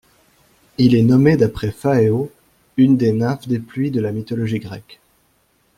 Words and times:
Il 0.79 0.95
est 0.95 1.03
nommé 1.03 1.37
d'après 1.37 1.69
Phaéo, 1.69 2.31
une 2.75 2.97
des 2.97 3.11
nymphes 3.11 3.47
des 3.47 3.59
pluies 3.59 3.91
de 3.91 4.01
la 4.01 4.11
mythologie 4.11 4.57
grecque. 4.57 4.99